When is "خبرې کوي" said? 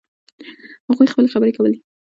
1.33-1.75